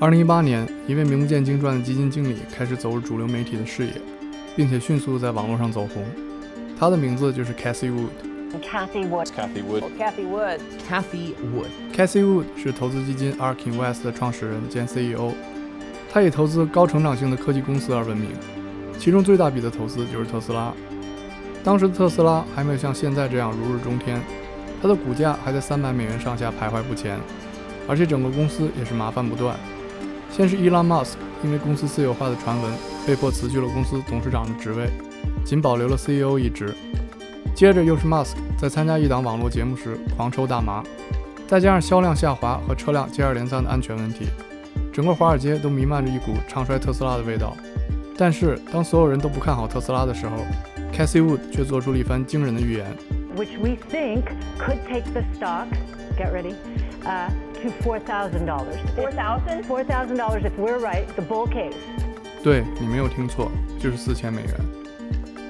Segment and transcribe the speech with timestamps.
[0.00, 3.92] 二零一八年，一位名不见经传的基金经理开始走入主流媒体的视野，
[4.56, 6.02] 并且迅速在网络上走红。
[6.78, 8.08] 他的名字就是 Cathy Wood。
[8.62, 9.26] Kathy Wood.
[9.26, 9.82] Kathy Wood.
[9.98, 10.60] Kathy Wood.
[10.88, 11.68] Kathy Wood.
[11.94, 15.32] Cathy Wood 是投资基金 Arkin West 的创始人兼 CEO。
[16.10, 18.30] 他以投资高成长性的科技公司而闻名，
[18.98, 20.72] 其中最大笔的投资就是特斯拉。
[21.62, 24.18] 当时的特斯拉还没有像现在这样如日中天，
[24.80, 27.20] 它的股价还在三百美元上下徘徊不前，
[27.86, 29.54] 而且整个公司也是麻烦不断。
[30.30, 32.72] 先是伊 m 马斯克因为公司私有化的传闻，
[33.06, 34.88] 被迫辞去了公司董事长的职位，
[35.44, 36.74] 仅保留了 CEO 一职。
[37.54, 40.82] 接着又是 Musk 在参加一档网络节目时狂抽大麻，
[41.46, 44.26] 再加上销量下滑和车辆接二连三的安全问题，
[44.92, 47.56] 整个华尔街都弥漫着一股唱衰特斯拉的味道。
[48.16, 50.36] 但是当所有人都不看好特斯拉的时候
[50.92, 52.86] ，Cassie Wood 却做出了一番惊人的预言
[53.36, 54.24] ，which we think
[54.58, 55.66] could take the stock.
[56.16, 56.54] Get ready.
[57.02, 57.30] Uh,
[57.62, 58.76] to four thousand dollars.
[58.94, 59.64] Four thousand?
[59.64, 61.74] Four thousand dollars if we're right, the bull case.
[62.42, 64.54] 对你没有听错，就是四千美元。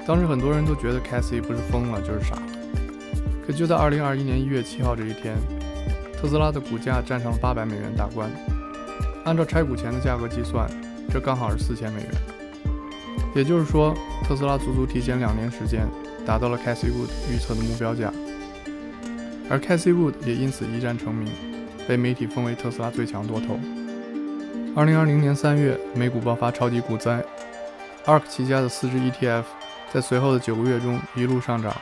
[0.07, 2.43] 当时很多人都觉得 Cassie 不是疯了就是傻了。
[3.47, 5.37] 可就在二零二一年一月七号这一天，
[6.21, 8.31] 特斯拉的股价站上了八百美元大关。
[9.25, 10.71] 按照拆股前的价格计算，
[11.11, 12.11] 这刚好是四千美元。
[13.35, 13.93] 也就是说，
[14.25, 15.87] 特斯拉足足提前两年时间
[16.25, 18.13] 达到了 Cassie Wood 预测的目标价。
[19.51, 21.29] 而 Cassie Wood 也因此一战成名，
[21.89, 23.59] 被媒体封为特斯拉最强多头。
[24.77, 27.21] 二零二零年三月，美股爆发超级股灾
[28.07, 29.43] ，ARK 旗下的四只 ETF
[29.93, 31.75] 在随后的九个月中一路上涨，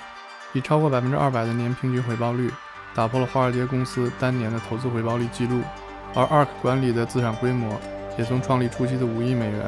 [0.55, 2.51] 以超过百分之二百的年平均回报率，
[2.95, 5.61] 打破了华尔街公司单年的投资回报率记录。
[6.15, 7.79] 而 ARK 管理的资产规模
[8.17, 9.61] 也从创立初期的五亿美元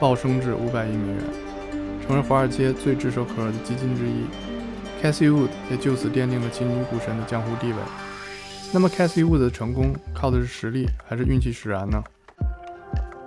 [0.00, 1.22] 暴升至五百亿美元，
[2.06, 4.24] 成为华尔街最炙手可热的基金之一。
[5.02, 7.78] Cassie Wood 也就此奠定了其女股神的江湖地位。
[8.72, 12.00] 那么，Cassie Wood 的成功靠的是实力还是运气使然呢？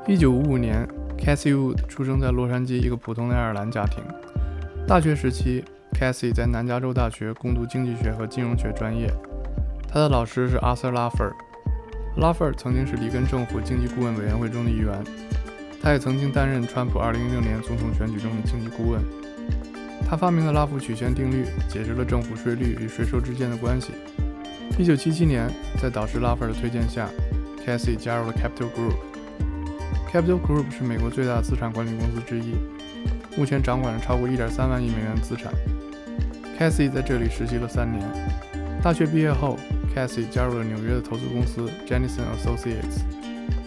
[0.07, 4.01] 一九五五年，Cassie Wood 出生在洛杉矶一个普通的爱尔兰家庭。
[4.87, 5.65] 大学时期
[5.99, 9.11] ，Cassie 在南加州大学攻读经济学和金融学专业。
[9.89, 11.33] 他的老师是 Arthur Laffer。
[12.17, 15.03] Laffer 曾经是里根政府经济顾问委员会中的一员，
[15.83, 19.03] 他也曾经担任川普2016年总统选举中的经济顾问。
[20.07, 23.91] 他发明的拉夫曲线定律解释了政府税率与税收之间的关系。
[24.77, 25.49] 一九七七年，
[25.81, 27.09] 在导师拉斐尔的推荐下
[27.65, 28.95] ，Cassie 加入了 Capital Group。
[30.11, 32.53] Capital Group 是美国最大的资产管理公司之一，
[33.35, 35.51] 目前掌管着超过一点三万亿美元资产。
[36.59, 38.01] Cassie 在这里实习了三年。
[38.83, 39.57] 大学毕业后
[39.95, 43.01] ，Cassie 加入了纽约的投资公司 Jennison Associates，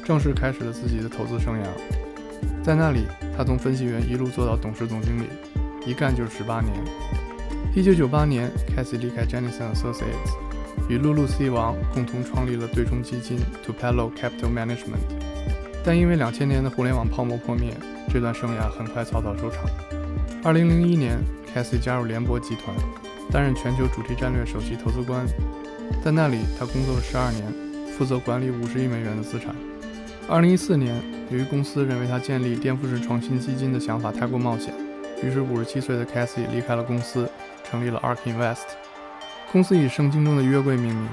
[0.04, 1.64] 正式开始了自己的投资生涯。
[2.62, 3.06] 在那里，
[3.36, 5.26] 他从分析员一路做到董事总经理。
[5.88, 6.74] 一干就是十八年。
[7.74, 10.36] 一九九八年，Cassie 离开 Jennison Associates，
[10.86, 15.00] 与露露 C 王共同创立了对冲基金 Tupelo Capital Management。
[15.82, 17.72] 但因为两千年的互联网泡沫破灭，
[18.12, 19.64] 这段生涯很快草草收场。
[20.44, 21.18] 二零零一年
[21.54, 22.76] ，Cassie 加入联博集团，
[23.32, 25.26] 担任全球主题战略首席投资官。
[26.04, 27.50] 在那里，他工作了十二年，
[27.96, 29.56] 负责管理五十亿美元的资产。
[30.28, 30.94] 二零一四年，
[31.30, 34.74] 由于公司认为他建立颠覆式创新基金的想法太过冒险。
[35.22, 37.28] 于是，五十七岁的 Cassie 离开了公司，
[37.68, 38.66] 成立了 ARK Invest。
[39.50, 41.08] 公司以圣经中的约柜命名，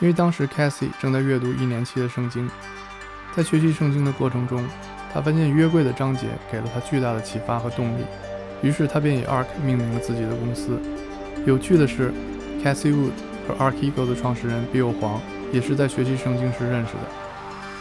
[0.00, 2.50] 因为当时 Cassie 正在阅读一年期的圣经。
[3.34, 4.62] 在学习圣经的过程中，
[5.12, 8.04] 他发现约柜的章节给了他巨大的启发和动力。
[8.62, 10.78] 于是，他便以 ARK 命名了自己的公司。
[11.46, 12.12] 有趣的是
[12.62, 13.12] ，Cassie Wood
[13.48, 15.20] 和 ARK Eagle 的创始人 Bill 黄
[15.52, 17.06] 也是在学习圣经时认识的。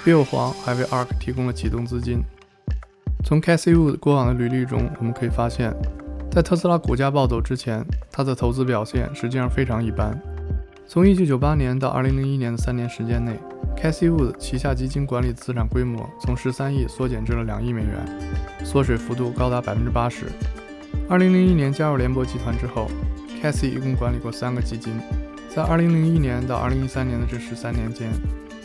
[0.06, 2.24] Bill 黄还为 ARK 提供了启动资金。
[3.24, 5.74] 从 Cassie Wood 过往的履历中，我们可以发现，
[6.30, 10.20] 在特斯拉股价暴走之前，他的投资表现实际上非常一般。
[10.86, 13.40] 从1998年到2001年的三年时间内
[13.78, 18.06] ，Cassie Wood 旗下基金管理资产规模从13亿缩减至了2亿美元，
[18.66, 20.26] 缩水幅度高达80%。
[21.10, 22.90] 2001年加入联博集团之后
[23.42, 24.94] c a s s i 一共管理过三个基金，
[25.50, 28.12] 在2001年到2013年的这十三年间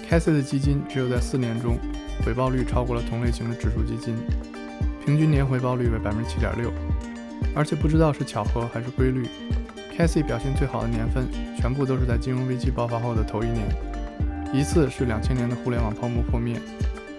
[0.02, 1.78] c a s s i 的基金只有在四年中。
[2.24, 4.16] 回报率超过了同类型的指数基金，
[5.04, 6.72] 平均年回报率为百分之七点六。
[7.54, 9.26] 而且不知道是巧合还是规律
[9.96, 11.26] ，Cassie 表现最好的年份
[11.56, 13.66] 全部都是在金融危机爆发后的头一年，
[14.52, 16.60] 一次是两千年的互联网泡沫破灭，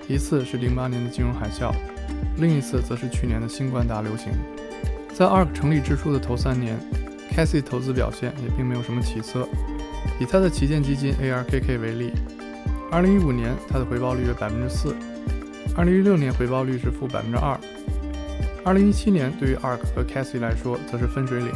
[0.07, 1.73] 一次是零八年的金融海啸，
[2.37, 4.31] 另一次则是去年的新冠大流行。
[5.13, 6.77] 在 ARK 成立之初的头三年
[7.35, 9.47] ，Cassie 投资表现也并没有什么起色。
[10.19, 12.13] 以他的旗舰基金 ARKK 为例。
[12.91, 14.95] 二零一五年，它的回报率为百分之四；
[15.75, 17.55] 二零一六年回报率是负百分之二；
[18.65, 21.51] 二零一七年对于 ARK 和 Cassie 来说则是分水岭。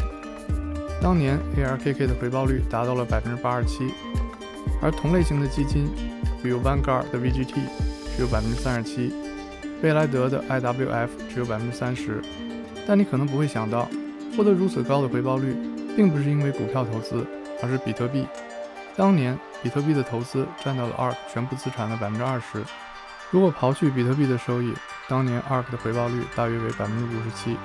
[1.01, 3.91] 当年 ARKK 的回报率达到了百分之八十七，
[4.79, 5.89] 而同类型的基金，
[6.43, 7.55] 比如 Vanguard 的 VGT
[8.15, 9.11] 只有百分之三十七，
[9.81, 12.21] 贝莱德的 IWF 只有百分之三十。
[12.85, 13.89] 但你可能不会想到，
[14.37, 15.55] 获得如此高的回报率，
[15.95, 17.25] 并不是因为股票投资，
[17.63, 18.27] 而是比特币。
[18.95, 22.63] 当年比特币的投资占到了 ARK 全部资产的百分之二十。
[23.31, 24.73] 如果刨去比特币的收益，
[25.09, 27.57] 当年 ARK 的回报率大约为百分之五十七。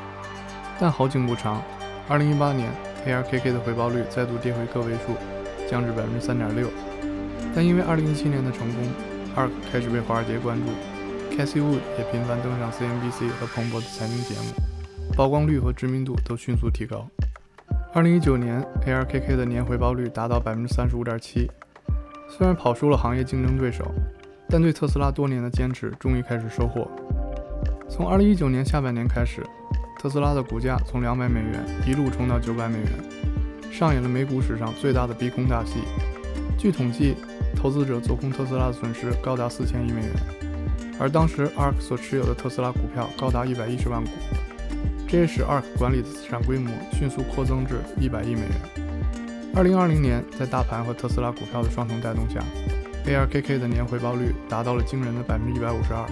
[0.80, 1.62] 但好景不长，
[2.08, 2.70] 二零一八年
[3.06, 5.16] ARKK 的回报率再度跌回个位数，
[5.68, 6.70] 降至百分之三点六。
[7.54, 8.82] 但因为二零一七年的成功
[9.36, 17.06] ，ARK 开始被华尔街关注，Casey Wood 也频繁登上 CNBC 和彭博的财经节目，曝光率和知名度都迅速提高。
[17.94, 21.50] 二零一九年，ARKK 的年回报率达到百分之三十五点七。
[22.28, 23.90] 虽然跑输了行业竞争对手，
[24.46, 26.86] 但对特斯拉多年的坚持终于开始收获。
[27.88, 29.42] 从二零一九年下半年开始，
[29.98, 32.88] 特斯拉的股价从两百美元一路冲到九百美元，
[33.72, 35.80] 上演了美股史上最大的逼空大戏。
[36.58, 37.16] 据统计，
[37.56, 40.12] 投资者做空特斯拉的损失高达四千亿美元，
[41.00, 44.10] 而当时 ARK 所持有的特斯拉股票高达一百一十万股。
[45.08, 48.50] 这也使 ARK 管理的资产规模迅速扩增至一百亿美元。
[49.54, 52.44] 二零二零年，在大盘和特斯拉股票的双重带动下
[53.06, 56.06] ，ARKK 的年回报率达到了惊人的百分之一百五十二，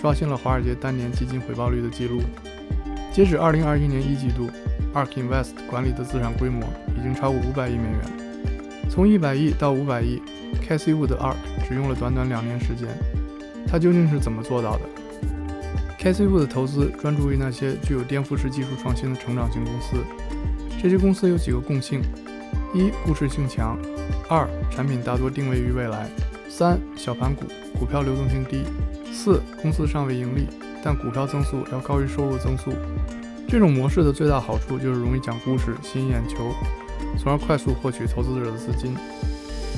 [0.00, 2.22] 刷新了华尔街单年基金回报率的记录。
[3.12, 4.48] 截止二零二一年一季度
[4.94, 6.66] ，ARK Invest 管理的资产规模
[6.98, 8.00] 已经超过五百亿美元。
[8.88, 10.22] 从一百亿到五百亿
[10.66, 11.36] ，Casey Wood 的 ARK
[11.68, 12.88] 只用了短短两年时间。
[13.66, 14.80] 他究竟是怎么做到的
[16.02, 19.98] KCW 的投资专注于那些具有颠覆式技术创新的成长型公司。
[20.82, 22.02] 这些公司有几个共性：
[22.74, 23.76] 一、故事性强；
[24.28, 26.08] 二、产品大多定位于未来；
[26.50, 27.44] 三、小盘股，
[27.78, 28.64] 股票流动性低；
[29.12, 30.48] 四、公司尚未盈利，
[30.82, 32.72] 但股票增速要高于收入增速。
[33.46, 36.52] 这种模式的最大好处就是容易讲故事，吸引眼球，
[37.16, 38.96] 从而快速获取投资者的资金。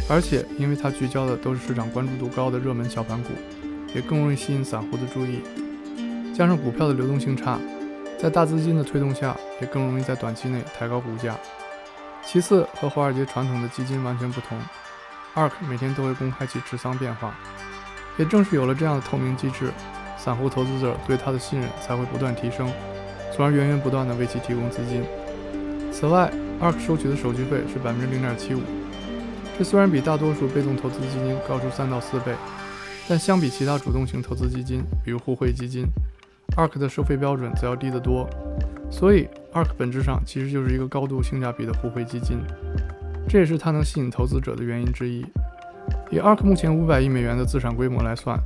[0.09, 3.29] 而且，因为它聚焦的都是市场关注度高的热门小盘股，
[3.95, 5.41] 也更容易吸引散户的注意。
[6.35, 7.61] 加上股票的流动性差，
[8.19, 11.39] 在大资金的推动下，也更容易在短期内抬高股价。
[12.27, 14.59] 其次，和华尔街传统的基金完全不同
[15.37, 17.33] ，ARK 每天都会公开其持仓变化。
[18.19, 19.71] 也正是有了这样的透明机制，
[20.19, 22.69] 散户投资者对它的信任才会不断提升，
[23.33, 25.05] 从而源源不断地为其提供资金。
[25.93, 28.61] 此外，ARK 收取的手续费是百分之零点七五，
[29.57, 32.35] 这虽然比大多数被动投资基金高出三到四倍，
[33.09, 35.85] 但相比其他主动型投资基金，比如互惠基金
[36.57, 38.29] ，ARK 的收费标准则要低得多，
[38.91, 42.39] 所以 ARK 本质上其实就是一个高度性价比的互惠基金，
[43.29, 45.25] 这也是它能吸引投资者的原因之一。
[46.11, 48.39] 以 ARK 目前五百亿美元的资产规模来算，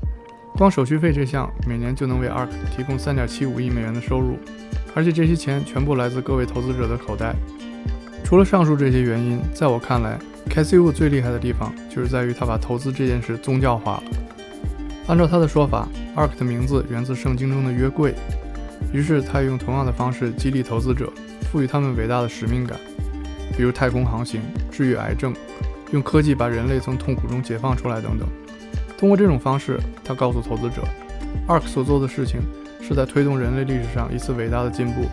[0.56, 4.36] 光手续费这项每年就能为 ARK 提供三点七五亿美元的收入，
[4.94, 7.34] 而且这些钱全部来自各位投资者的口袋。
[8.24, 10.18] 除了上述这些原因，在我看来
[10.50, 14.02] ，Casio 最厉害的地方就是在于他把投资这件事宗教化了。
[15.08, 18.14] 按照他的说法，ARK 的名字源自圣经中的约柜，
[18.92, 21.10] 于是他也用同样的方式激励投资者，
[21.50, 22.78] 赋予他们伟大的使命感，
[23.56, 25.34] 比如太空航行、治愈癌症、
[25.92, 28.28] 用科技把人类从痛苦中解放出来等等。
[28.98, 30.82] 通过这种方式，他告诉投资者
[31.46, 32.42] ，ARK 所做的事情
[32.82, 35.06] 是在推动人类历史上一次伟大的进步，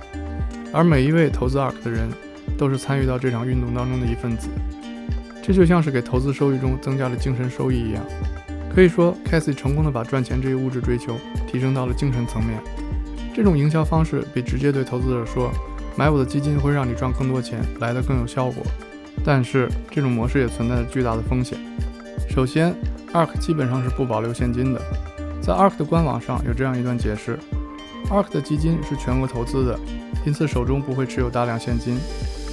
[0.73, 2.09] 而每一位投资 ARK 的人
[2.57, 4.49] 都是参与到这场运动当中的一份子。
[5.41, 8.03] 这就像是给投资收益中增加了精神收益一样。
[8.75, 11.17] 可以说，Casey 成功的把赚钱这一物质追求
[11.47, 12.59] 提升到了精神层面。
[13.33, 15.49] 这种营销方式比直接对投资者说
[15.95, 18.61] “买我的基金会让你赚更多钱”来的更有效果。
[19.23, 21.57] 但是，这种模式也存在着巨大的风险。
[22.29, 22.75] 首先
[23.13, 24.81] ，ARK 基本上是不保留现金的。
[25.41, 27.39] 在 ARK 的官网上有这样一段解释
[28.09, 29.79] ：ARK 的基金是全额投资的，
[30.25, 31.97] 因此手中不会持有大量现金，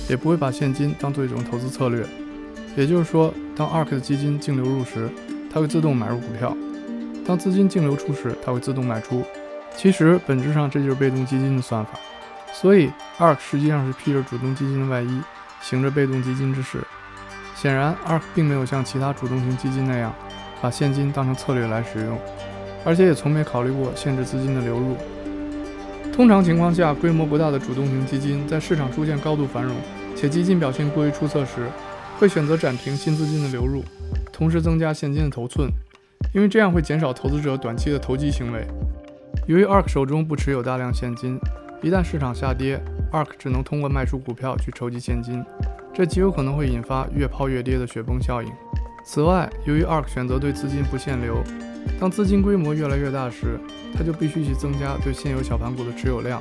[0.08, 2.06] 也不会把现金当做一种投资策略。
[2.76, 5.08] 也就是说，当 ARK 的基金净流入时，
[5.52, 6.56] 它会自动买入股票，
[7.26, 9.22] 当资金净流出时，它会自动卖出。
[9.76, 11.92] 其实本质上这就是被动基金的算法。
[12.52, 15.20] 所以 ARK 实际上是披着主动基金的外衣，
[15.62, 16.78] 行着被动基金之事。
[17.54, 20.14] 显然，ARK 并没有像其他主动型基金那样
[20.60, 22.18] 把现金当成策略来使用，
[22.84, 24.96] 而且也从没考虑过限制资金的流入。
[26.12, 29.74] 通常情况下，规模不大的主动型基金在市场出现高度繁荣
[30.14, 31.68] 且基金表现过于出色时，
[32.18, 33.82] 会选择暂停新资金的流入。
[34.32, 35.70] 同时增加现金的头寸，
[36.32, 38.66] 因为这样会减少投资者短期的投机行为。
[39.46, 41.38] 由于 ARK 手中不持有大量现金，
[41.82, 42.80] 一旦市场下跌
[43.12, 45.44] ，ARK 只能通过卖出股票去筹集现金，
[45.92, 48.48] 这极有可能会引发越抛越跌的雪崩效应。
[49.04, 51.42] 此外，由于 ARK 选择对资金不限流，
[52.00, 53.58] 当资金规模越来越大时，
[53.92, 56.40] 它就必须去增加对现有小盘股的持有量，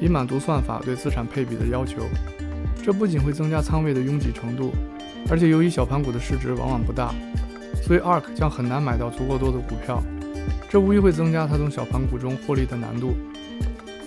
[0.00, 2.02] 以满足算法对资产配比的要求。
[2.82, 4.72] 这不仅会增加仓位的拥挤程度。
[5.30, 7.14] 而且由于小盘股的市值往往不大，
[7.82, 10.02] 所以 ARK 将很难买到足够多的股票。
[10.70, 13.16] 这无疑会增加他从小盘股中获利的难度。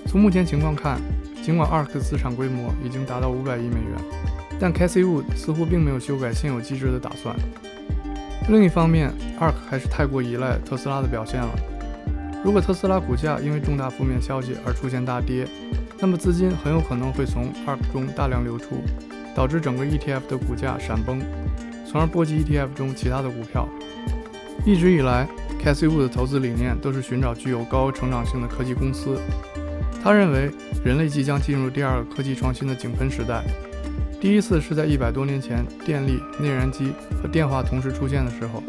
[0.07, 0.99] 从目前情况看，
[1.43, 3.97] 尽管 ARK 资产规模已经达到五百亿美元，
[4.59, 7.35] 但 Cassie Wood 似乎并没有修改现有机制的打算。
[8.49, 11.49] 另一方面，ARK 还是太过依赖特斯拉的表现了。
[12.43, 15.47] 如果特斯拉股价因为重大负面消息而出现大跌，
[15.99, 18.83] 那么资金很有可能会从 ARK 中大量流出，
[19.35, 21.21] 导致整个 ETF 的股价闪崩，
[21.89, 23.67] 从而波及 ETF 中其他的股票。
[24.65, 25.27] 一直以来
[25.63, 29.19] ，Casewu 的投资理念都是寻找具有高成长性的科技公司。
[30.03, 30.51] 他认为
[30.83, 33.43] 人类即将进入第二个科技创新的井喷时代，
[34.19, 38.63] 第一次是在一百多年前电力、内燃机和电话同时出现的时候，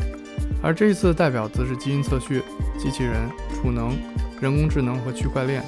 [0.62, 2.42] 而这一次的代表则是基因测序、
[2.78, 3.14] 机器人、
[3.54, 3.97] 储能、
[4.40, 5.62] 人工智能和区块链。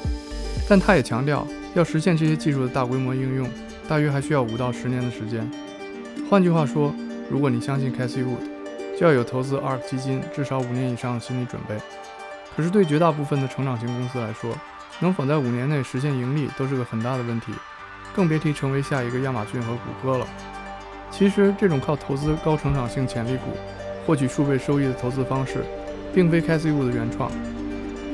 [0.68, 3.46] 但他也强调，要实现这些技术的大规模应用，
[3.88, 5.50] 大约还需要五到十年的时间。
[6.30, 6.94] 换句话说，
[7.30, 11.76] 如果你相信 Casey Wood，就要有投资 ARK 基金至少五年以上的心理准备。
[12.56, 14.54] 可是对绝大部分的成长型公司来说，
[15.00, 17.52] 能否在五年内实现盈利都是个很大的问题，
[18.14, 20.26] 更别提成为下一个亚马逊和谷歌了。
[21.10, 23.50] 其实，这种靠投资高成长性潜力股
[24.06, 25.64] 获取数倍收益的投资方式，
[26.14, 27.30] 并非 Casey Wood 的原创。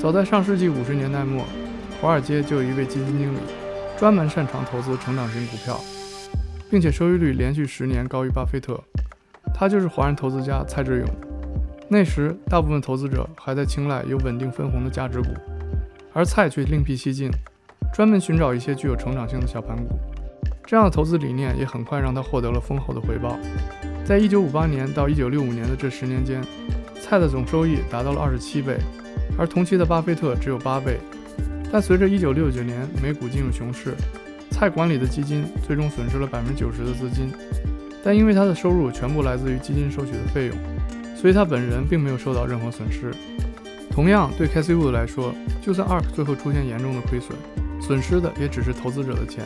[0.00, 1.44] 早在上世纪五十年代末。
[2.00, 3.38] 华尔街就有一位基金经理，
[4.00, 5.78] 专门擅长投资成长型股票，
[6.71, 8.83] 并且收益率连续十年高于巴菲特。
[9.52, 11.07] 他就是华人投资家蔡志勇。
[11.87, 15.28] 那时，大部分投资者还在青睐有稳定分红的价值股，
[16.14, 17.30] 而蔡却另辟蹊径，
[17.92, 20.00] 专门寻找一些具有成长性的小盘股。
[20.64, 23.38] 这样的投资理念也很快让他获得了丰厚的回报。
[24.02, 26.42] 在一九五八年到一九六五年的这十年间，
[27.02, 28.78] 蔡的总收益达到了二十七倍，
[29.38, 30.99] 而同期的巴菲特只有八倍。
[31.72, 33.94] 但随着1969年美股进入熊市，
[34.50, 37.30] 蔡管理的基金最终损失了百分之九十的资金。
[38.02, 40.56] 但因为他的收入全部来自于基金收取的费用，
[41.14, 43.12] 所以他本人并没有受到任何损失。
[43.90, 47.36] 同样，对 Casey Wood 来说，就算 ARK 最后出现严重的亏损，
[47.80, 49.44] 损失的也只是投资者的钱。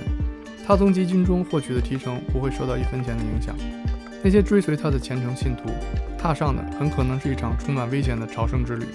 [0.67, 3.55] 他从基金中获取的提成不会受到一分钱的影响。
[4.23, 5.69] 那些追随他的虔诚信徒，
[6.17, 8.87] 踏上的很可能是一场充满危险的朝圣之旅。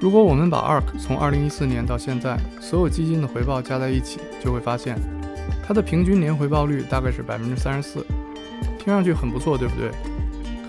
[0.00, 4.98] 如果我们把 ARK 从2014年到现在所有基金的回报加在一起，就会发现
[5.62, 8.06] 它的平均年回报率大概是百分之三十四，
[8.78, 9.90] 听上去很不错，对不对？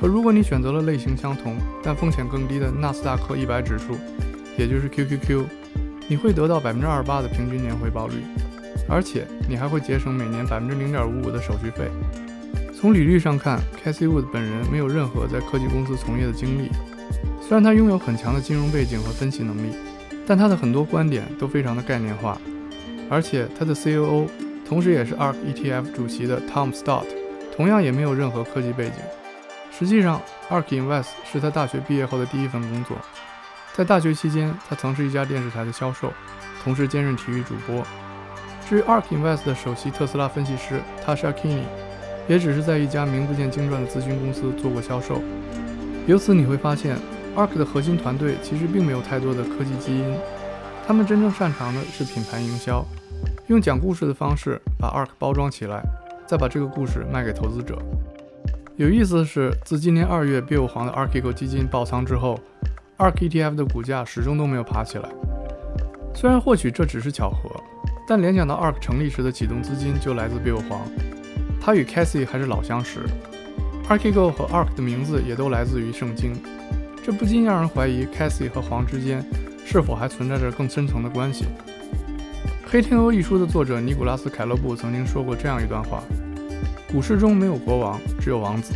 [0.01, 3.95] 可如果你选择了类型相同但风险更低的纳斯达克一百指数，
[4.57, 5.45] 也就是 QQQ，
[6.09, 8.15] 你会得到百分之二十八的平均年回报率，
[8.89, 11.89] 而且你还会节省每年百分之零点五五的手续费。
[12.77, 16.69] 从履历上看，Casey Wood 本人没有任何在科技公司从业的经历。
[17.41, 19.75] 虽然他拥有很强的金融背景和分析能力，
[20.25, 22.39] 但他的很多观点都非常的概念化。
[23.09, 24.27] 而且他的 COO，
[24.65, 27.05] 同时也是 ARK ETF 主席的 Tom Stott，
[27.55, 28.93] 同样也没有任何科技背景。
[29.71, 32.95] 实际上，ARK Invest 是他大学毕业后的第一份工作。
[33.73, 36.13] 在大学期间，他曾是一家电视台的销售，
[36.63, 37.83] 同时兼任体育主播。
[38.69, 41.65] 至于 ARK Invest 的首席特斯拉分析师 Tasha k i n e
[42.29, 45.21] 也只是在一家名不见经传的咨询公司做过销售。
[46.07, 46.97] 由此你会发现。
[47.33, 50.03] ARK 的核心团队其实并没有太多的科技基因，
[50.85, 52.85] 他们真正擅长的是品牌营销，
[53.47, 55.81] 用讲故事的方式把 ARK 包装起来，
[56.27, 57.81] 再把这个故事卖给投资者。
[58.75, 62.37] 有意思的是，自今年二月 Bill 黄的 Arkigo 基金爆仓之后
[62.97, 65.07] ，ARK ETF 的股价始终都没有爬起来。
[66.13, 67.49] 虽然或许这只是巧合，
[68.05, 70.81] 但联想到 ARK 成立时的启动资金就来自 Bill 黄，
[71.61, 73.05] 他与 Casey 还是老相识。
[73.91, 76.31] Arkigo 和 ARK 的名字也都来自于圣经。
[77.03, 79.21] 这不禁让人怀疑 Cassie 和黄之间
[79.65, 81.43] 是否还存在着更深层的关系。
[82.65, 86.01] 《黑天鹅》一书的作者尼古拉斯·凯勒布曾经说过这样一段话
[86.89, 88.73] ：“股市中没有国王，只有王子。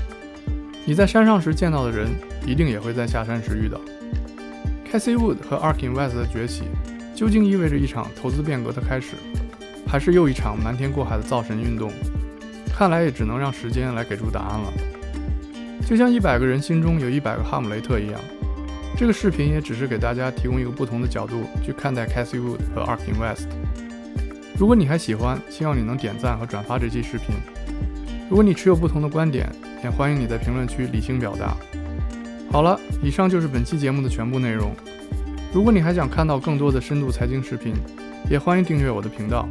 [0.83, 2.09] 你在山上时见到的人，
[2.45, 3.79] 一定也会在下山时遇到。”
[4.91, 6.63] Cassie Wood 和 ARK Invest 的崛起，
[7.15, 9.15] 究竟意味着一场投资变革的开始，
[9.87, 11.89] 还是又一场瞒天过海的造神运动？
[12.77, 14.73] 看来也只能让时间来给出答案了。
[15.85, 18.19] 就像一百个人心中有一百个哈姆雷特一样，
[18.97, 23.45] 这个视频也只是给大家提供一个不同的角度去看待 Cassie Wood 和 ARK Invest。
[24.57, 27.35] 如果你还喜欢，希望你能点赞和转发这期视频。
[28.27, 29.47] 如果你持有不同的观点，
[29.83, 31.55] 也欢迎你在评论区理性表达。
[32.51, 34.73] 好了，以上就是本期节目的全部内容。
[35.53, 37.75] 如果你还想看到更多的深度财经视频，
[38.27, 39.47] 也欢迎订阅我的频道，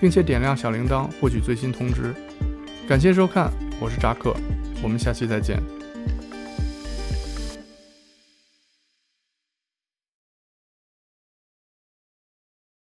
[0.00, 2.14] 并且点亮小铃铛获取最新通知。
[2.88, 4.34] 感谢收看，我是扎克。
[4.84, 5.83] 我们下期再见。